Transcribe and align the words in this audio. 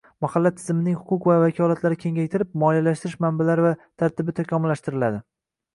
Mahalla 0.25 0.51
tizimining 0.59 0.95
huquq 1.09 1.27
va 1.31 1.35
vakolatlari 1.43 1.99
kengaytirilib, 2.05 2.57
moliyalashtirish 2.65 3.21
manbalari 3.27 3.69
va 3.69 3.77
tartibi 4.05 4.39
takomillashtiriladi. 4.43 5.25